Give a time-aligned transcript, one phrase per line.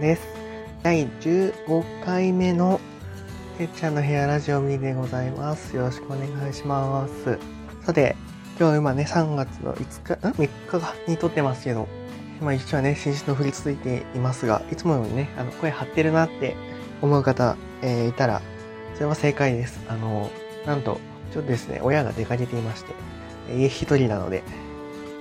[0.00, 0.26] です。
[0.82, 2.80] 第15回目の
[3.58, 5.76] てっちゃんの部屋ラジオミでございます。
[5.76, 7.38] よろしくお願いします。
[7.84, 8.16] さて、
[8.58, 11.86] 今日今ね、3月の5日、ん ?3 日かに撮ってますけど、
[12.40, 16.56] まあ一応ね、新種の降り続いていますが、いつもよりね、あの、声張ってるなって
[17.02, 18.40] 思う方、えーいたら、
[18.94, 19.80] それは正解です。
[19.86, 20.30] あの、
[20.64, 20.98] なんと、
[21.34, 22.94] ちょっとですね、親が出かけていまして、
[23.54, 24.42] 家一人なので、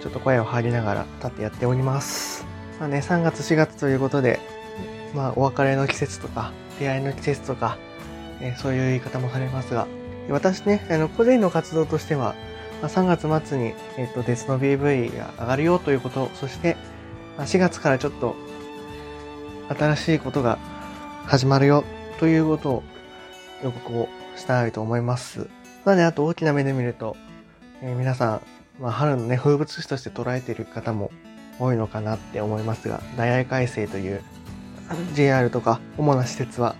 [0.00, 2.46] ちょっと声を張りながら立ってやっております。
[2.80, 4.40] まあね、3月4月ということで、
[5.14, 7.78] まあお別れの季節とか、出会いの季節とか、
[8.40, 9.86] えーそういう言い方もされますが、
[10.28, 12.34] 私ね、あの、個人の活動としては、
[12.80, 16.76] まあ、3月末に、えっ、と、鉄の BV が上がるよということ、そして、
[17.36, 18.34] まあ4月からちょっと、
[19.68, 20.58] 新しいことが
[21.26, 21.84] 始まるよ
[22.18, 22.82] ということを
[23.64, 25.48] 予告をしたいと思います。
[25.84, 27.16] まあね、あと大きな目で見ると、
[27.82, 28.40] えー皆さん、
[28.80, 31.10] まあ、春のね、風物詩として捉えている方も
[31.58, 34.22] 多いのかなって思いますが、大愛改正という
[35.14, 36.76] JR とか主な施設は、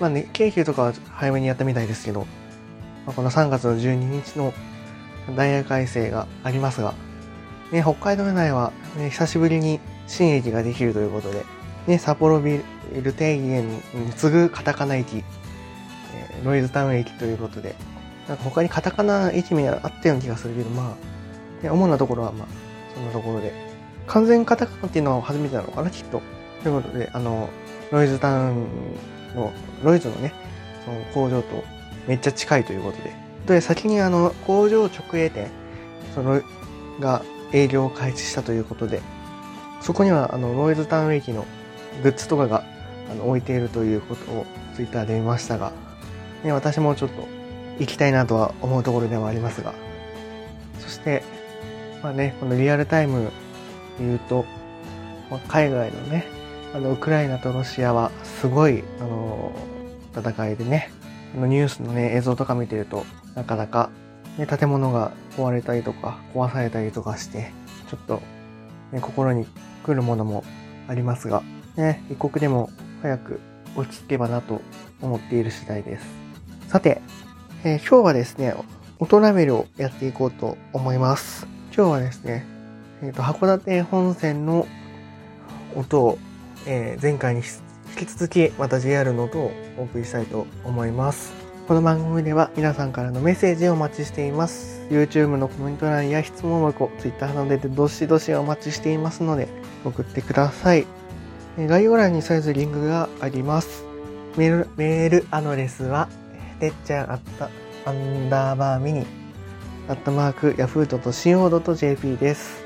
[0.00, 2.26] まあね、京急とかは早めにやったみたいですけど、
[3.06, 4.52] まあ、この3月の12日の
[5.34, 6.94] 大愛改正がありますが、
[7.72, 11.44] ね、北海道内は、ね、久しぶりに新駅ができるということで、
[11.86, 12.60] ね、札幌ビ
[12.92, 13.82] ル定義園に
[14.16, 17.74] 次ぐカタカナ駅、えーロイズタウン駅ということで、
[18.28, 20.96] なんか他にカタカナ駅名あったような気がするけど、ま
[21.60, 22.48] あ、ね、主なところはまあ、
[22.94, 23.54] そんなところで。
[24.06, 26.20] 完全カタカナっていうのは初めてなのかな、きっと。
[26.66, 27.48] ということで、あの、
[27.92, 28.66] ロイズタウン
[29.36, 29.52] の、
[29.84, 30.32] ロイズのね、
[30.84, 31.62] その工場と
[32.08, 33.14] めっちゃ近いということで。
[33.46, 35.48] で、先にあの、工場直営店、
[36.12, 36.42] その、
[36.98, 39.00] が営業を開始したということで、
[39.80, 41.46] そこにはあの、ロイズタウン駅の
[42.02, 42.64] グッズとかが
[43.12, 45.70] あの置いているということをツイッターで見ましたが、
[46.42, 47.28] ね、私もちょっと
[47.78, 49.72] 行きたいなとは思うところではありますが、
[50.80, 51.22] そして、
[52.02, 53.26] まあね、このリアルタイム
[54.00, 54.44] で言うと、
[55.30, 56.34] まあ、海外のね、
[56.76, 59.50] あの、ウクライナとロシアはすごい、あの、
[60.14, 60.90] 戦いでね、
[61.34, 63.88] あのニュースのね、映像とか見てると、なかなか、
[64.36, 67.50] ね、建物が壊れたりとか、壊されたりとかして、
[67.88, 68.20] ちょっと、
[68.92, 69.46] ね、心に
[69.84, 70.44] 来るものも
[70.86, 71.42] ありますが、
[71.76, 72.68] ね、一刻でも
[73.00, 73.40] 早く
[73.74, 74.60] 落ち着けばなと
[75.00, 76.06] 思っている次第です。
[76.68, 77.00] さて、
[77.64, 78.54] えー今日はですね、
[78.98, 81.46] オトラベルをやっていこうと思います。
[81.74, 82.44] 今日はですね、
[83.02, 84.66] えっ、と、函館本線の
[85.74, 86.18] 音を、
[86.64, 87.42] えー前回に
[87.98, 91.34] 引き続き、また JR の音をお送りしたいと思います。
[91.68, 94.86] この番組では皆さんからのメッセージをお待ちしています。
[94.90, 99.48] YouTube のコメント欄や質問箱、Twitter などでどしどしお待ちしていますので、
[99.84, 100.86] 送ってください。
[101.58, 103.84] えー概要欄にそれぞれリンクがあります。
[104.36, 106.08] メール、メールアドレスは、
[106.60, 107.50] てっちゃんあった、
[107.86, 109.06] アンダーバーミニ、
[109.88, 112.64] アットマーク、ヤフー .co.jp です。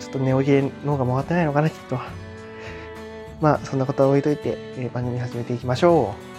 [0.00, 1.98] ちょっとね、おげの方が回ってないのかな、きっと。
[3.42, 6.31] まあ、そんなことは置いといて、え番組始めていきましょう。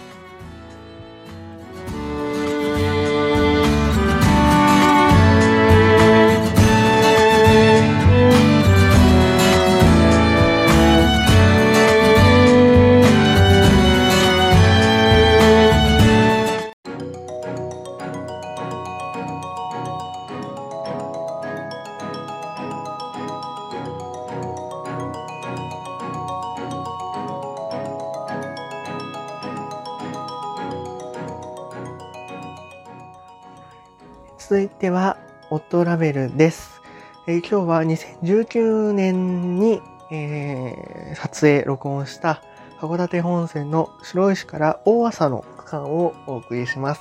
[34.46, 35.16] 続いては、
[35.48, 36.82] オットラベルです。
[37.26, 42.42] えー今日は2019年に、えー撮影、録音した
[42.78, 47.00] 函館本線の白石から大朝の区間をお送りします。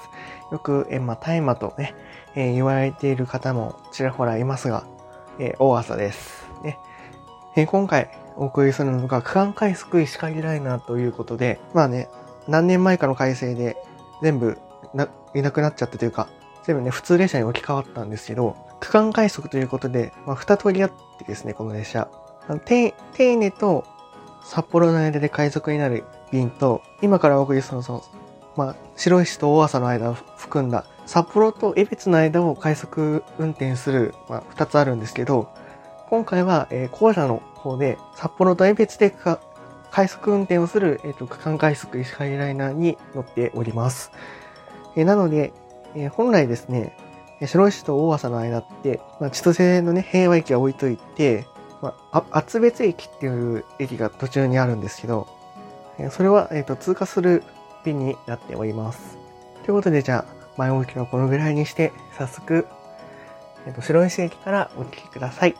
[0.53, 1.95] よく、えーまあ、大麻とね、
[2.33, 4.85] えー言われている方もちらほらいますが、
[5.37, 6.47] えー大朝です。
[6.63, 6.77] ね
[7.57, 12.07] え今回お送りするのが区間快速石狩ライナーということで、まあね、
[12.47, 13.75] 何年前かの改正で
[14.21, 14.57] 全部
[14.93, 16.29] ないなくなっちゃったというか、
[16.65, 22.09] 全部ね、普通列車に置き換わったんですけど、区間快速ということで、まあ、二通りあってですね、この列車。
[22.47, 23.85] あのテテーネと
[24.43, 28.03] 札幌の間で快速になる便と、今からお送りするその、
[28.55, 35.49] まあ、白石と大朝の間を含んだ、札幌と江別の間を快速運転する、まあ、二つあるんですけど、
[36.09, 39.15] 今回は、えー後者の方で、札幌と江別で
[39.91, 44.11] 快速運転をする、えーと区間快速石狩ライナーに乗っております。
[44.95, 45.53] えーなので、
[45.95, 46.95] えー本来ですね、
[47.45, 51.45] 白石と大朝の間って、まあ、千歳のね、平和駅は置いといて、
[51.81, 55.27] まあ、厚別駅っていう駅が途中にあるんですけど、
[55.99, 57.43] えーそれは、えーと通過する
[57.85, 59.17] 便になっております。
[59.65, 62.67] ということで、じゃあ、前置きはこのぐらいにして、早速、
[63.65, 65.55] えーと白石駅からお聞きください。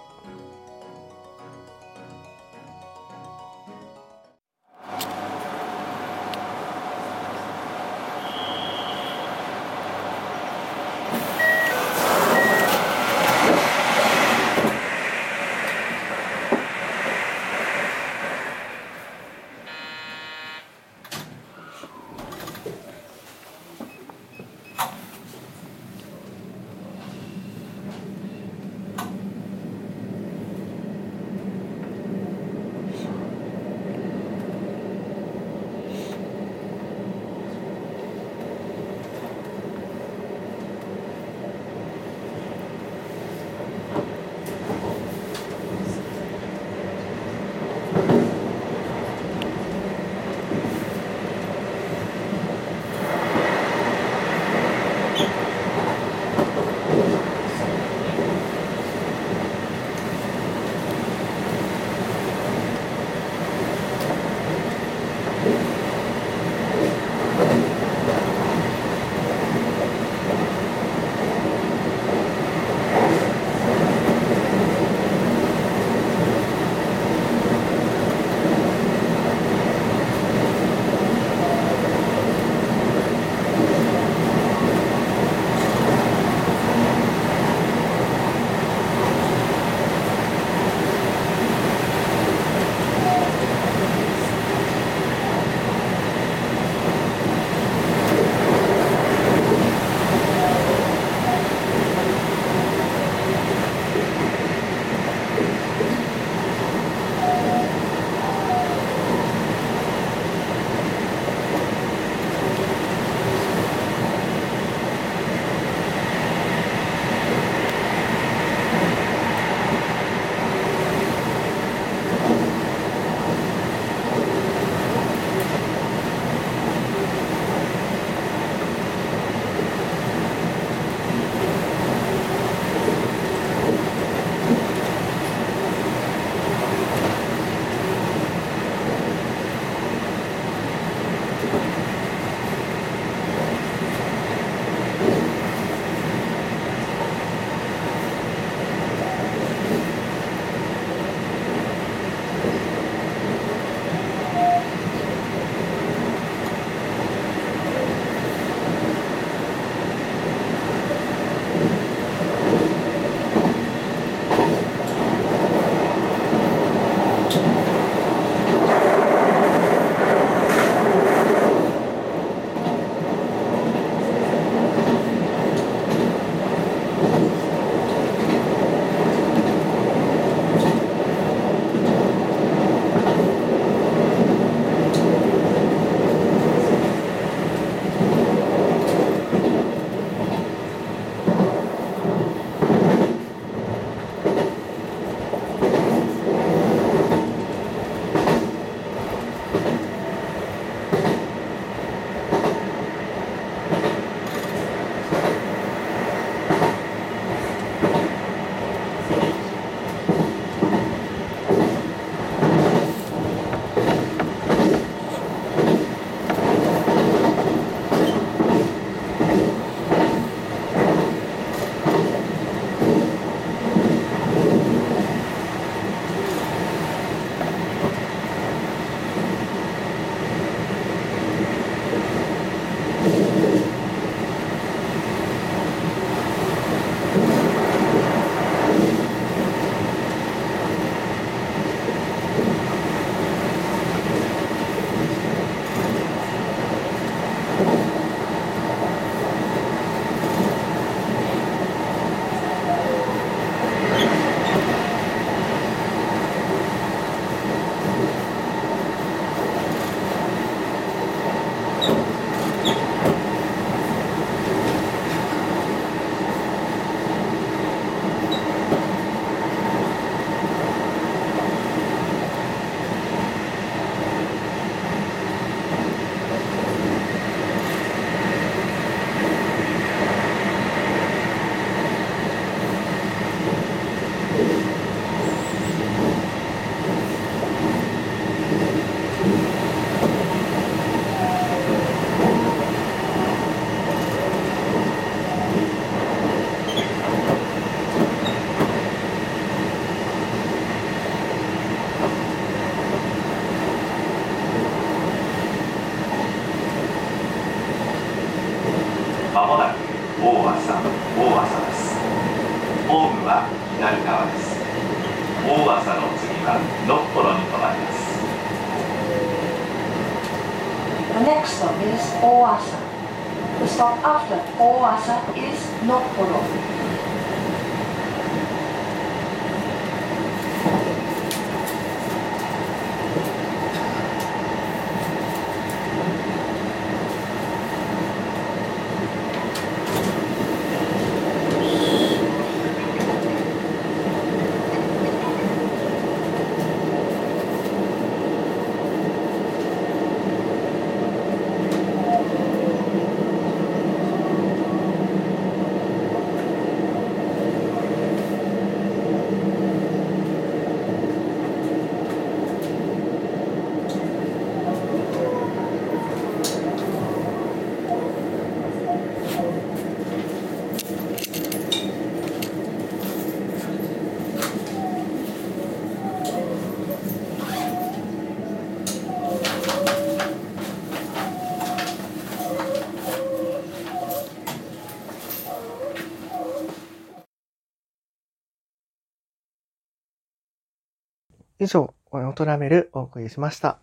[391.60, 393.78] 以上、オートラベルお送りしました。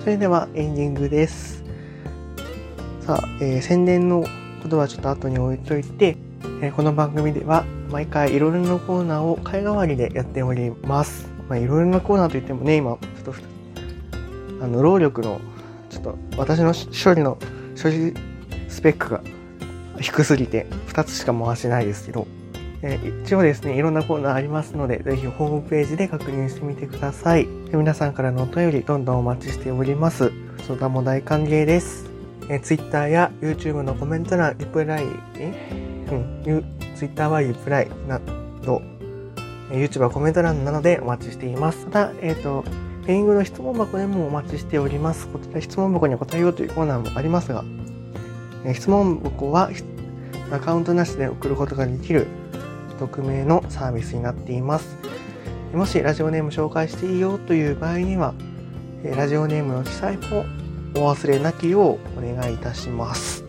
[0.00, 1.62] それではエンディングです。
[3.00, 4.24] さあ、えー宣伝の
[4.62, 6.16] ことはちょっと後に置いといて、
[6.62, 11.28] えーこの番組では毎回いろいろなコーナーを会代わりでやっております。
[11.50, 13.48] まあ、いろいろなコーナーといってもね、今、ちょっとふた、
[14.62, 15.42] あの、労力の、
[15.90, 17.36] ちょっと私の処理の、
[17.80, 18.14] 処理
[18.68, 19.22] スペックが
[20.00, 22.26] 低すぎて2つしか回してないですけど、
[22.82, 27.46] えー一応ですね、いろんなコーナーありますので、ぜひホームページで確認してみてください。
[27.72, 30.30] 皆さんからのお便り、どんどんお待ちしております。
[30.66, 32.10] 相談も大歓迎です。
[32.48, 35.06] えー、Twitter や YouTube のコメント欄、リプライ、
[35.38, 36.06] え？
[36.12, 38.20] うん、ゆ Twitter はリプライな
[38.64, 38.82] ど、
[39.72, 41.86] えー YouTube はコメント欄などでお待ちしています。
[41.86, 42.64] また、えっ、と、
[43.06, 45.26] ペイングの質問箱でもお待ちしております。
[45.28, 47.64] こちら質問箱に答えようというコーナーもありますが、
[48.74, 49.70] 質問箱は
[50.50, 52.26] アカウントなしで送ることができる
[52.98, 54.96] 匿名のサービスになっています。
[55.72, 58.34] もしラジオネーム紹介していいよという場合には、
[59.16, 60.44] ラジオネームの記載も
[60.94, 63.44] お忘れなきようお願いいたします。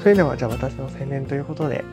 [0.00, 1.84] それではじゃあ私の宣伝ということで、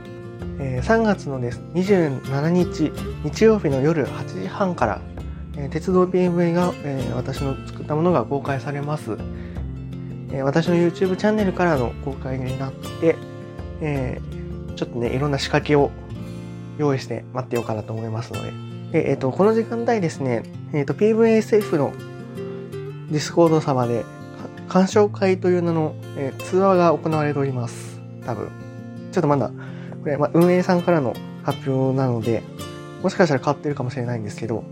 [0.60, 2.92] え3月のです27日
[3.24, 5.02] 日曜日の夜8時半から、
[5.58, 9.18] え鉄道 PV が、え私の作ったものが公開されます。
[10.34, 13.16] え私の YouTube チャンネルからの公開になって、
[13.80, 14.44] えー
[14.76, 15.92] ちょっとね、いろんな仕掛けを
[16.78, 18.52] 用意して待ってようかなと思いますので。
[18.92, 21.94] でえっ、と、この時間帯ですね、えっ、と、PVSF の
[23.12, 24.04] Discord 様で、
[24.68, 28.00] 鑑賞会という名の、え通話が行われております。
[28.26, 28.50] 多分。
[29.12, 31.14] ちょっとまだ、これ、ま、運営さんからの
[31.44, 32.44] 発表なので、
[33.02, 34.64] もしかしたら変わってるかもしれないんですけど、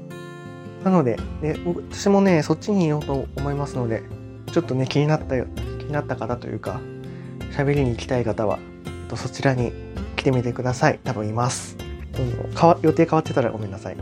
[0.84, 1.60] なので、で
[1.92, 4.04] 私もね、そっちにいようと思いますので、
[4.52, 5.46] ちょっとね、気になったよ、
[5.80, 6.82] 気になった方というか、
[7.52, 8.60] 喋りに行きたい方は、
[9.10, 9.72] とそちらに
[10.16, 11.00] 来てみてください。
[11.04, 11.78] 多分います。
[12.18, 13.98] どうぞ、かわ予定変わってたらごめんなさい。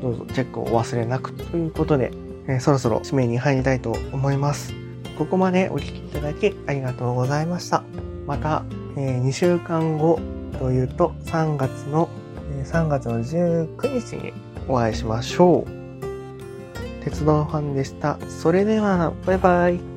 [0.00, 1.32] どうぞチェックをお忘れなく。
[1.32, 2.12] ということで、
[2.46, 4.74] えーそろそろ締めに入りたいと思います。
[5.16, 7.84] ここまでお聞きいただきありがとうございました。
[8.26, 8.64] また、
[8.96, 10.20] え2週間後
[10.58, 12.08] というと3月の、
[12.58, 14.32] え3月の19日に
[14.68, 15.81] お会いしましょう。
[17.04, 18.18] 鉄道ファンでした。
[18.28, 19.91] それでは、バイバイ。